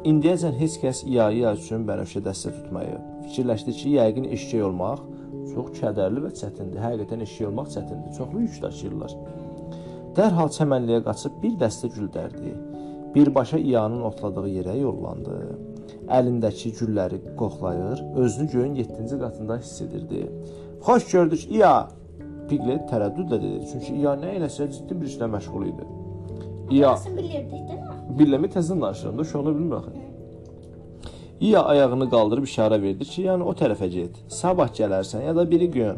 indiyəcən 0.09 0.55
heç 0.59 0.77
kəs 0.81 1.03
İya-İya 1.07 1.53
üçün 1.59 1.83
bənövşə 1.87 2.23
dəstə 2.25 2.53
tutmayıb. 2.57 3.09
Fikirləşdi 3.27 3.75
ki, 3.79 3.95
yəqin 3.97 4.29
eşşək 4.35 4.63
olmaq 4.69 5.03
çox 5.53 5.73
kədərli 5.79 6.23
və 6.25 6.31
çətindir. 6.39 6.79
Həqiqətən 6.85 7.25
eşşək 7.27 7.49
olmaq 7.49 7.71
çətindir. 7.75 8.15
Çoxlu 8.17 8.45
yük 8.45 8.61
daşıyırlar. 8.63 9.15
Dərhal 10.17 10.51
çəmənliyə 10.57 11.03
qaçıb 11.07 11.39
bir 11.43 11.57
dəstə 11.61 11.89
gül 11.95 12.09
dərdi. 12.15 12.53
Birbaşa 13.15 13.57
İyanın 13.57 14.01
otladığı 14.09 14.47
yerə 14.49 14.77
yollandı. 14.79 15.39
Əlindəki 16.17 16.73
gülləri 16.79 17.19
qoxlayır, 17.39 18.01
özünü 18.23 18.51
göyün 18.51 18.75
7-ci 18.75 19.19
qatında 19.19 19.57
hiss 19.57 19.81
edirdi. 19.81 20.29
Xoş 20.85 21.11
gördük 21.11 21.51
İya. 21.51 21.87
Piglet 22.49 22.87
tərəddüdlə 22.91 23.37
dedi. 23.41 23.67
Çünki 23.71 23.93
İya 23.99 24.15
nə 24.19 24.33
eləsə 24.37 24.69
ciddi 24.71 24.97
bir 25.01 25.11
işlə 25.11 25.29
məşğul 25.35 25.67
idi. 25.71 25.85
İya 26.71 26.95
bilirdik 27.17 27.53
mi? 27.53 27.77
Birləmi 28.19 28.49
təzən 28.53 28.81
danışıram 28.81 29.17
da, 29.17 29.39
onu 29.39 29.55
bilmir 29.55 29.75
axı. 29.75 29.91
İya 31.39 31.63
ayağını 31.63 32.09
qaldırıb 32.09 32.45
işarə 32.47 32.81
verdi 32.81 33.05
ki, 33.05 33.25
yəni 33.27 33.43
o 33.43 33.51
tərəfə 33.51 33.87
get. 33.91 34.19
Sabah 34.31 34.69
gələrsən 34.79 35.25
ya 35.25 35.35
da 35.35 35.49
biri 35.51 35.71
gün. 35.71 35.97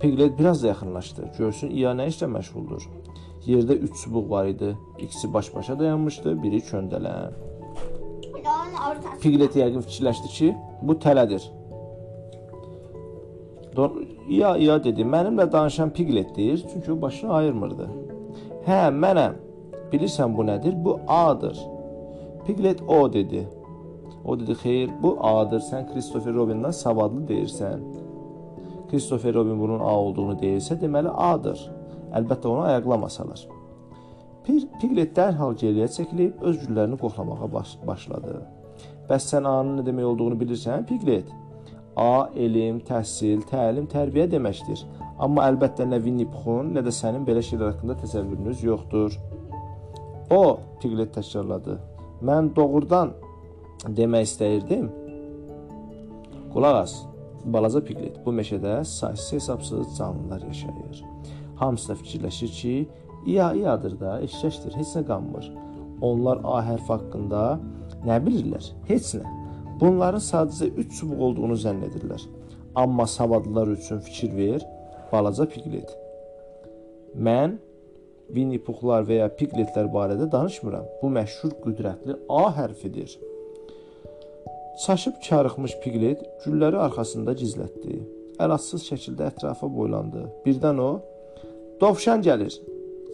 Piglet 0.00 0.38
biraz 0.38 0.62
da 0.62 0.66
yaxınlaşdı. 0.72 1.28
Görsün 1.38 1.70
İya 1.70 1.92
nə 1.92 2.08
işlə 2.12 2.28
məşğuldur. 2.36 2.88
Yerdə 3.46 3.74
3 3.78 4.02
çubuq 4.02 4.30
var 4.30 4.46
idi. 4.46 4.76
İkisi 4.98 5.32
baş-başa 5.34 5.78
dayanmışdı, 5.78 6.42
biri 6.42 6.58
köndələn. 6.70 7.32
Piglet 9.20 9.56
yəqin 9.56 9.82
fikirləşdi 9.86 10.28
ki, 10.38 10.54
bu 10.82 10.92
tələdir. 10.92 11.42
Do- 13.76 14.15
İya 14.28 14.56
İya 14.56 14.84
dedi, 14.84 15.02
mənimlə 15.02 15.52
danışan 15.52 15.90
Pigletdir, 15.90 16.64
çünki 16.72 16.92
o 16.92 17.00
başını 17.02 17.32
ayırmırdı. 17.32 17.88
Hə, 18.66 18.80
mənəm. 19.02 19.36
Bilirsən 19.92 20.34
bu 20.36 20.46
nədir? 20.46 20.74
Bu 20.84 20.98
A-dır. 21.08 21.58
Piglet 22.46 22.82
o 22.82 23.12
dedi. 23.12 23.48
O 24.24 24.40
dedi, 24.40 24.52
xeyr, 24.52 24.90
bu 25.02 25.16
A-dır. 25.20 25.62
Sən 25.70 25.86
Christopher 25.92 26.34
Robin'dən 26.34 26.72
savadlı 26.72 27.22
deyirsən. 27.28 27.86
Christopher 28.90 29.34
Robin 29.34 29.60
bunun 29.60 29.80
A 29.80 29.94
olduğunu 30.00 30.34
deyirsə, 30.42 30.80
deməli 30.80 31.08
A-dır. 31.08 31.62
Əlbəttə 32.14 32.48
onu 32.48 32.66
ayaqlamasalar. 32.66 33.46
Piglet 34.46 35.14
dərhal 35.16 35.54
geriyə 35.58 35.86
çəkilib 35.90 36.42
öz 36.42 36.60
güllərini 36.66 36.98
qoxlamağa 36.98 37.52
baş 37.52 37.78
başladı. 37.86 38.40
Bəs 39.08 39.30
sən 39.30 39.46
A-nın 39.46 39.80
nə 39.80 39.86
demək 39.86 40.10
olduğunu 40.10 40.38
bilirsən, 40.42 40.86
Piglet? 40.86 41.30
A 41.96 42.28
elm, 42.36 42.82
təhsil, 42.84 43.40
təlim, 43.48 43.86
tərbiyə 43.88 44.26
deməkdir. 44.28 44.82
Amma 45.22 45.46
əlbəttə 45.48 45.86
nə 45.88 45.96
Winnie 46.04 46.28
Puhun, 46.28 46.74
nə 46.76 46.82
də 46.84 46.92
sənin 46.92 47.24
belə 47.24 47.40
şeylər 47.44 47.72
haqqında 47.72 47.96
təsəvvürünüz 48.02 48.64
yoxdur. 48.66 49.16
O, 50.30 50.58
Piglet 50.82 51.14
təkrarladı. 51.16 51.78
Mən 52.26 52.50
doğrudan 52.56 53.14
demək 53.96 54.26
istəyirdim. 54.28 54.90
Qulaq 56.52 56.82
as. 56.82 56.96
Balaca 57.46 57.80
Piglet, 57.84 58.18
bu 58.26 58.34
meşədə 58.34 58.80
saysız 58.84 59.32
hesabsız 59.32 59.96
canlılar 59.98 60.42
yaşayır. 60.42 61.04
Hamısı 61.56 61.88
da 61.88 61.94
fikirləşir 61.94 62.52
ki, 62.60 62.88
iya 63.26 63.52
iyadır 63.54 64.00
da, 64.00 64.18
eşşəkdir, 64.26 64.76
heç 64.76 64.96
nə 64.98 65.06
qanmır. 65.06 65.48
Onlar 66.02 66.42
A 66.44 66.60
hərfi 66.66 66.92
haqqında 66.92 67.44
nə 68.04 68.20
bilirlər? 68.26 68.72
Heç 68.90 69.14
nə. 69.20 69.35
Bunların 69.80 70.22
sadəcə 70.24 70.70
3 70.82 70.96
çubuq 70.98 71.22
olduğunu 71.28 71.56
zənn 71.60 71.84
edirlər. 71.88 72.22
Amma 72.74 73.06
savadlılar 73.06 73.68
üçün 73.68 73.98
fikir 73.98 74.36
ver, 74.36 74.62
balaca 75.12 75.46
Piglet. 75.48 75.90
Mən 77.28 77.58
Winnie 78.28 78.62
Puhlar 78.62 79.04
və 79.08 79.20
ya 79.20 79.28
Pigletlər 79.38 79.90
barədə 79.92 80.30
danışmıram. 80.32 80.86
Bu 81.02 81.10
məşhur 81.18 81.58
qüdrətli 81.64 82.16
A 82.28 82.42
hərfidir. 82.58 83.18
Çaşıb 84.86 85.20
karıxmış 85.28 85.76
Piglet 85.84 86.24
gülləri 86.44 86.80
arxasında 86.86 87.36
gizlətdi. 87.42 88.00
Əlatsız 88.40 88.84
şəkildə 88.90 89.30
ətrafa 89.30 89.70
boylandı. 89.76 90.26
Birdən 90.46 90.80
o, 90.80 90.90
"Dovşan 91.80 92.22
gəlir. 92.22 92.52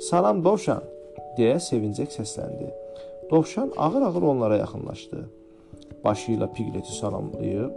Salam 0.00 0.44
Dovşan." 0.44 0.82
deyə 1.38 1.58
sevincək 1.60 2.10
səsləndi. 2.16 2.70
Dovşan 3.30 3.72
ağır-ağır 3.76 4.22
onlara 4.22 4.56
yaxınlaşdı. 4.56 5.28
Başı 6.04 6.32
ilə 6.32 6.52
Pigleti 6.52 6.92
salamlayıb, 6.94 7.70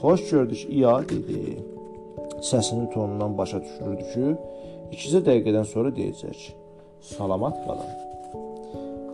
"Xoş 0.00 0.30
gördük, 0.30 0.66
İya" 0.68 1.02
dedi. 1.08 1.64
Səsinin 2.40 2.90
tonundan 2.92 3.38
başa 3.38 3.60
düşülürdü 3.62 4.04
ki, 4.12 4.24
ikicə 4.92 5.20
dəqiqədən 5.28 5.64
sonra 5.64 5.88
deyəcək. 5.88 6.38
Salamat 7.00 7.56
qalın. 7.66 7.90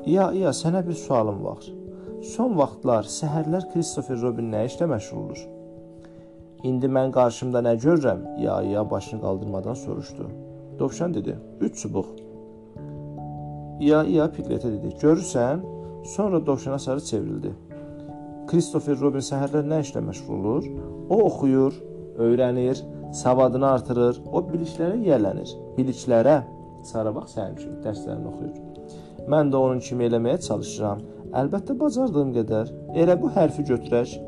İya, 0.06 0.32
İya, 0.32 0.50
sənə 0.50 0.86
bir 0.88 0.92
sualım 0.92 1.44
var. 1.44 1.62
Son 2.22 2.58
vaxtlar 2.58 3.04
səhərlər 3.04 3.72
Christopher 3.72 4.20
Robin 4.22 4.52
nə 4.52 4.64
işlə 4.66 4.86
məşğuldur? 4.90 5.40
İndi 6.62 6.86
mən 6.86 7.10
qarşımda 7.14 7.62
nə 7.66 7.74
görürəm? 7.84 8.20
İya, 8.40 8.62
İya 8.62 8.90
başını 8.90 9.20
qaldırmadan 9.20 9.74
soruşdu. 9.74 10.30
Dovşan 10.78 11.14
dedi: 11.14 11.36
"3 11.60 11.82
çubuq." 11.82 12.06
İya, 13.80 14.04
İya 14.04 14.26
Pigletə 14.26 14.72
dedi: 14.72 14.94
"Görürsən?" 15.02 15.58
Sonra 16.04 16.46
dovşana 16.46 16.78
sarı 16.78 17.00
çevrildi. 17.00 17.50
Christopher 18.52 18.98
Robin 19.00 19.22
səhərlər 19.24 19.62
nə 19.64 19.78
işlə 19.80 20.02
məşğul 20.04 20.42
olur? 20.48 20.64
O 21.08 21.22
oxuyur, 21.24 21.72
öyrənir, 22.20 22.82
savadını 23.16 23.64
artırır, 23.70 24.18
o 24.28 24.42
biliklərə 24.44 24.98
yiyələnir. 25.00 25.54
Biliklərə 25.78 26.34
sarı 26.84 27.14
bax 27.16 27.32
sənin 27.38 27.54
kimi 27.56 27.78
dərslərini 27.80 28.28
oxuyur. 28.28 28.58
Mən 29.32 29.54
də 29.54 29.56
onun 29.56 29.80
kimi 29.86 30.04
eləməyə 30.10 30.42
çalışıram. 30.44 31.00
Əlbəttə 31.40 31.78
bacardığım 31.80 32.36
qədər. 32.36 32.74
Elə 32.92 33.16
bu 33.24 33.32
hərfi 33.32 33.64
götürək. 33.72 34.18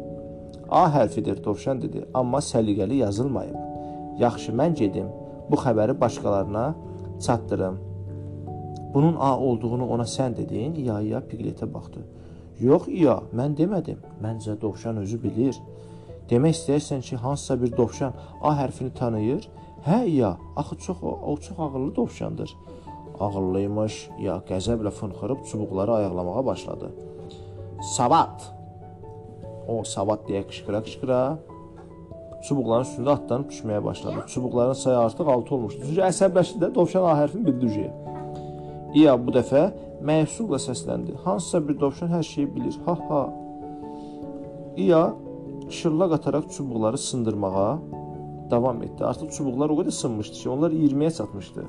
A 0.72 0.86
hərfidir, 0.96 1.44
Dovşan 1.44 1.84
dedi, 1.84 2.06
amma 2.16 2.40
səliqəli 2.48 3.02
yazılmayıb. 3.04 3.60
Yaxşı, 4.24 4.56
mən 4.56 4.80
gedim. 4.80 5.12
Bu 5.50 5.60
xəbəri 5.66 6.00
başqalarına 6.00 6.66
çatdırım. 7.20 7.76
Bunun 8.94 9.20
A 9.20 9.36
olduğunu 9.38 9.84
ona 9.84 10.08
sən 10.08 10.36
dedin, 10.36 10.80
İya 10.80 11.00
İya 11.00 11.26
Pigletə 11.28 11.68
baxdı. 11.74 12.08
Yox 12.62 12.86
İya, 12.86 13.16
mən 13.34 13.56
demədim. 13.58 13.98
Məncə 14.22 14.54
Dovşan 14.60 15.00
özü 15.02 15.18
bilir. 15.22 15.56
Demək 16.30 16.54
istəyirsən 16.54 17.02
ki, 17.02 17.16
hansısa 17.16 17.56
bir 17.60 17.72
dovşan 17.76 18.14
A 18.40 18.54
hərfini 18.60 18.92
tanıyır? 18.94 19.48
Hə 19.86 20.04
İya, 20.06 20.36
axı 20.56 20.76
çox 20.78 21.02
o, 21.02 21.36
çox 21.36 21.58
ağıllı 21.58 21.96
dovşandır. 21.96 22.54
Ağıllıymış. 23.20 23.98
Ya 24.20 24.38
qəzəblə 24.48 24.90
fınxırıb 24.90 25.44
çubuqları 25.50 25.92
ayaqlamağa 25.92 26.46
başladı. 26.46 26.90
Savat. 27.96 28.52
O 29.68 29.82
savat 29.84 30.28
deyə 30.28 30.44
qışqıra-qışqıra 30.48 31.20
çubuqların 32.46 32.86
üstündə 32.86 33.10
atlanıb 33.18 33.50
düşməyə 33.50 33.84
başladı. 33.84 34.24
Çubuqların 34.28 34.72
sayı 34.72 34.98
artıq 34.98 35.28
6 35.28 35.54
olmuşdu. 35.54 35.80
Çünki 35.86 36.02
əsəbləşdi 36.10 36.62
də 36.62 36.74
dovşan 36.74 37.04
A 37.04 37.18
hərfini 37.20 37.46
bildi 37.46 37.66
ucuya. 37.66 37.92
İya 38.94 39.18
bu 39.26 39.32
dəfə 39.34 39.62
məhsulla 40.08 40.60
səsləndi. 40.60 41.16
Hansısa 41.24 41.60
bir 41.68 41.80
dovşan 41.80 42.12
hər 42.12 42.22
şeyi 42.22 42.48
bilir. 42.54 42.76
Ha 42.86 42.96
ha. 43.08 43.22
İya 44.76 45.14
şırlaq 45.70 46.12
ataraq 46.12 46.48
çubuqları 46.50 46.98
sındırmağa 46.98 47.78
davam 48.50 48.82
etdi. 48.82 49.04
Artıq 49.04 49.30
çubuqlar 49.36 49.70
o 49.70 49.80
qədər 49.80 49.90
sınmışdı 49.90 50.36
ki, 50.42 50.48
onlar 50.50 50.70
20-yə 50.70 51.10
çatmışdı. 51.18 51.66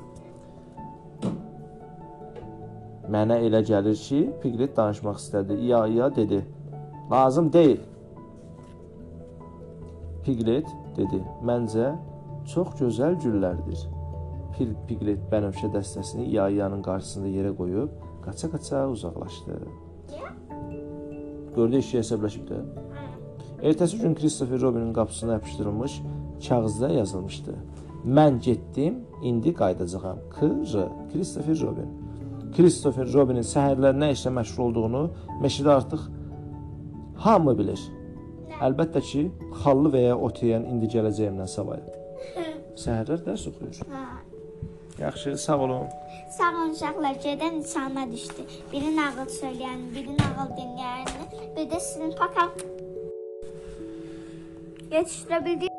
Mənə 3.12 3.38
elə 3.46 3.62
gəlir 3.70 3.98
ki, 4.06 4.20
Piglet 4.42 4.76
danışmaq 4.76 5.20
istədi. 5.22 5.58
İya 5.66 5.86
İya 5.86 6.16
dedi. 6.16 6.46
Lazım 7.10 7.52
deyil. 7.52 7.80
Piglet 10.24 10.66
dedi. 10.96 11.22
Məncə 11.46 11.94
çox 12.52 12.74
gözəl 12.80 13.14
güllərdir. 13.22 13.86
Piglet 14.88 15.22
bənövşə 15.30 15.70
dəstəsini 15.74 16.26
İya 16.26 16.48
İyanın 16.48 16.82
qarşısında 16.82 17.28
yerə 17.28 17.54
qoyub 17.56 18.05
qaça-qaça 18.26 18.86
uzaqlaşdı. 18.92 19.58
Gördü 21.56 21.80
eşiyə 21.80 22.02
əsəbləşib 22.04 22.48
də. 22.50 22.60
Ertəsi 23.62 24.00
gün 24.02 24.14
Christopher 24.14 24.60
Robinin 24.60 24.92
qapısına 24.92 25.32
yapışdırılmış 25.32 26.00
kağızda 26.48 26.88
yazılmışdı. 26.88 27.54
Mən 28.06 28.40
getdim, 28.40 29.00
indi 29.22 29.54
qayıdacağam. 29.54 30.18
K.R. 30.40 30.88
Christopher 31.12 31.60
Robin. 31.60 31.88
Christopher 32.56 33.08
Robinin 33.12 33.42
səhərlər 33.42 33.96
nə 33.96 34.12
işlə 34.14 34.30
məşğul 34.36 34.68
olduğunu 34.68 35.02
meşədə 35.42 35.72
artıq 35.78 36.06
hamı 37.24 37.56
bilir. 37.58 37.80
Əlbəttə 38.62 39.02
ki, 39.02 39.26
xallı 39.64 39.92
və 39.96 40.04
ya 40.06 40.14
ot 40.28 40.38
yeyən 40.44 40.68
indi 40.70 40.88
gələcəyimdən 40.92 41.50
savayı. 41.50 41.84
Səhərlər 42.84 43.24
dərs 43.26 43.48
oxuyur. 43.50 43.82
Ha. 43.90 44.06
Yaxşı, 44.98 45.36
sağ 45.38 45.58
olun. 45.58 45.86
Sağ 46.30 46.50
olun 46.50 46.70
uşaqlar, 46.70 47.14
gedən 47.24 47.54
insana 47.60 48.12
düşdü. 48.12 48.42
Biri 48.72 48.96
nağıl 48.96 49.28
söyləyən, 49.40 49.82
biri 49.94 50.16
nağıl 50.20 50.50
dinləyən, 50.58 51.08
bir 51.56 51.70
də 51.70 51.80
sizin 51.80 52.12
pakam. 52.16 52.50
Yetişdirə 54.90 55.44
bildik. 55.44 55.75